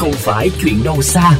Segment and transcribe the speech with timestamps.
[0.00, 1.38] không phải chuyện đâu xa.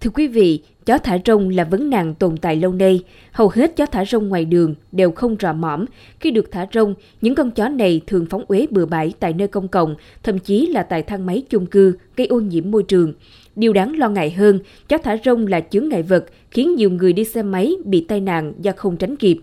[0.00, 3.00] Thưa quý vị, chó thả rông là vấn nạn tồn tại lâu nay.
[3.32, 5.84] Hầu hết chó thả rông ngoài đường đều không rò mõm.
[6.20, 9.48] Khi được thả rông, những con chó này thường phóng uế bừa bãi tại nơi
[9.48, 13.12] công cộng, thậm chí là tại thang máy chung cư, gây ô nhiễm môi trường.
[13.56, 14.58] Điều đáng lo ngại hơn,
[14.88, 18.20] chó thả rông là chướng ngại vật, khiến nhiều người đi xe máy bị tai
[18.20, 19.38] nạn do không tránh kịp.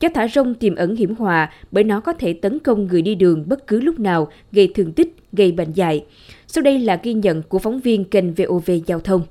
[0.00, 3.14] Chó thả rông tiềm ẩn hiểm họa bởi nó có thể tấn công người đi
[3.14, 6.04] đường bất cứ lúc nào, gây thương tích, gây bệnh dại.
[6.46, 9.22] Sau đây là ghi nhận của phóng viên kênh VOV Giao thông.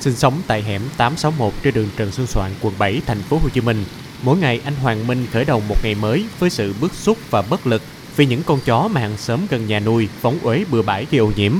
[0.00, 3.48] Sinh sống tại hẻm 861 trên đường Trần Xuân Soạn, quận 7, thành phố Hồ
[3.48, 3.84] Chí Minh,
[4.22, 7.42] mỗi ngày anh Hoàng Minh khởi đầu một ngày mới với sự bức xúc và
[7.50, 7.82] bất lực
[8.16, 11.18] vì những con chó mà hàng xóm gần nhà nuôi phóng uế bừa bãi gây
[11.18, 11.52] ô nhiễm.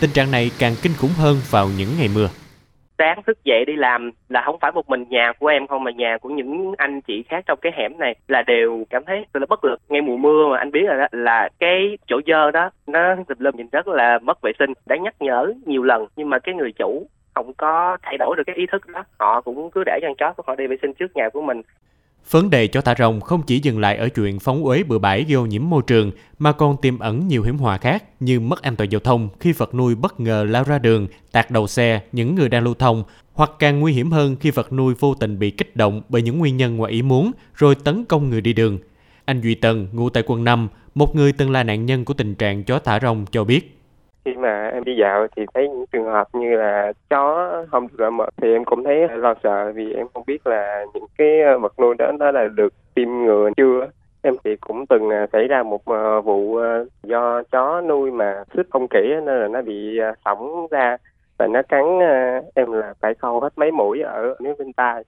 [0.00, 2.28] Tình trạng này càng kinh khủng hơn vào những ngày mưa
[2.98, 5.90] sáng thức dậy đi làm là không phải một mình nhà của em không, mà
[5.90, 9.40] nhà của những anh chị khác trong cái hẻm này là đều cảm thấy rất
[9.40, 9.80] là bất lực.
[9.88, 13.56] Ngay mùa mưa mà anh biết là là cái chỗ dơ đó, nó tùm lum
[13.56, 14.72] nhìn rất là mất vệ sinh.
[14.86, 18.42] Đã nhắc nhở nhiều lần, nhưng mà cái người chủ không có thay đổi được
[18.46, 19.04] cái ý thức đó.
[19.18, 21.42] Họ cũng cứ để cho con chó của họ đi vệ sinh trước nhà của
[21.42, 21.62] mình.
[22.30, 25.24] Vấn đề chó thả rồng không chỉ dừng lại ở chuyện phóng uế bừa bãi
[25.24, 28.62] gây ô nhiễm môi trường mà còn tiềm ẩn nhiều hiểm họa khác như mất
[28.62, 32.00] an toàn giao thông khi vật nuôi bất ngờ lao ra đường, tạt đầu xe
[32.12, 35.38] những người đang lưu thông hoặc càng nguy hiểm hơn khi vật nuôi vô tình
[35.38, 38.52] bị kích động bởi những nguyên nhân ngoài ý muốn rồi tấn công người đi
[38.52, 38.78] đường.
[39.24, 42.34] Anh Duy Tân, ngụ tại quận 5, một người từng là nạn nhân của tình
[42.34, 43.76] trạng chó thả rồng cho biết
[44.26, 48.10] khi mà em đi dạo thì thấy những trường hợp như là chó không được
[48.10, 51.58] mở thì em cũng thấy lo sợ vì em không biết là những cái ờ,
[51.58, 53.88] vật nuôi đó nó là được tiêm ngừa chưa
[54.22, 56.58] em thì cũng từng ờ, xảy ra một ờ, vụ
[57.02, 60.96] do chó nuôi mà xích không kỹ nên là nó bị sỏng ra
[61.38, 61.84] và nó cắn
[62.54, 65.04] em là phải khâu hết mấy mũi ở miếng bên tai.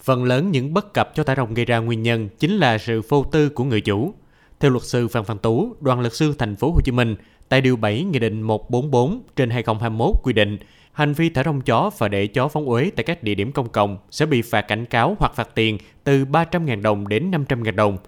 [0.00, 3.00] Phần lớn những bất cập cho thả rồng gây ra nguyên nhân chính là sự
[3.08, 4.12] vô tư của người chủ.
[4.60, 7.16] Theo luật sư Phan Văn Tú, đoàn luật sư thành phố Hồ Chí Minh,
[7.48, 10.58] Tại Điều 7 Nghị định 144 trên 2021 quy định,
[10.92, 13.68] hành vi thả rông chó và để chó phóng uế tại các địa điểm công
[13.68, 17.98] cộng sẽ bị phạt cảnh cáo hoặc phạt tiền từ 300.000 đồng đến 500.000 đồng.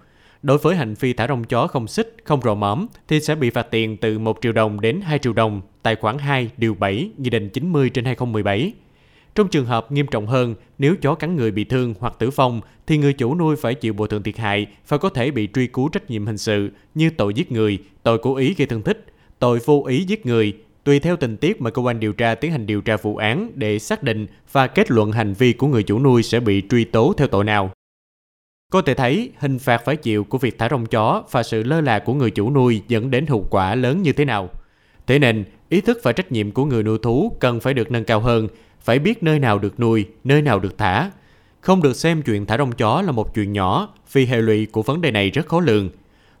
[0.41, 3.49] Đối với hành vi thả rông chó không xích, không rò mõm thì sẽ bị
[3.49, 7.09] phạt tiền từ 1 triệu đồng đến 2 triệu đồng tại khoản 2 điều 7
[7.17, 8.73] Nghị định 90 trên 2017.
[9.35, 12.61] Trong trường hợp nghiêm trọng hơn, nếu chó cắn người bị thương hoặc tử vong
[12.87, 15.67] thì người chủ nuôi phải chịu bồi thường thiệt hại và có thể bị truy
[15.67, 19.05] cứu trách nhiệm hình sự như tội giết người, tội cố ý gây thương tích,
[19.39, 20.53] tội vô ý giết người,
[20.83, 23.51] tùy theo tình tiết mà cơ quan điều tra tiến hành điều tra vụ án
[23.55, 26.83] để xác định và kết luận hành vi của người chủ nuôi sẽ bị truy
[26.85, 27.71] tố theo tội nào.
[28.71, 31.81] Có thể thấy, hình phạt phải chịu của việc thả rông chó và sự lơ
[31.81, 34.49] là của người chủ nuôi dẫn đến hậu quả lớn như thế nào.
[35.09, 38.03] Thế nên, ý thức và trách nhiệm của người nuôi thú cần phải được nâng
[38.03, 38.47] cao hơn,
[38.81, 41.11] phải biết nơi nào được nuôi, nơi nào được thả.
[41.61, 44.81] Không được xem chuyện thả rông chó là một chuyện nhỏ, vì hệ lụy của
[44.81, 45.89] vấn đề này rất khó lường.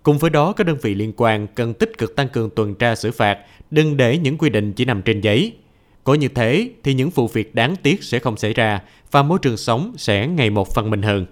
[0.03, 2.95] Cùng với đó, các đơn vị liên quan cần tích cực tăng cường tuần tra
[2.95, 3.37] xử phạt,
[3.71, 5.53] đừng để những quy định chỉ nằm trên giấy.
[6.03, 8.81] Có như thế thì những vụ việc đáng tiếc sẽ không xảy ra
[9.11, 11.25] và môi trường sống sẽ ngày một văn minh hơn.